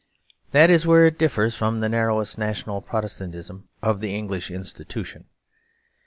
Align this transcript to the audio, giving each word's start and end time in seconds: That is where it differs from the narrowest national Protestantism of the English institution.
That 0.49 0.71
is 0.71 0.87
where 0.87 1.05
it 1.05 1.19
differs 1.19 1.53
from 1.53 1.79
the 1.79 1.87
narrowest 1.87 2.35
national 2.35 2.81
Protestantism 2.81 3.69
of 3.83 4.01
the 4.01 4.15
English 4.15 4.49
institution. 4.49 5.25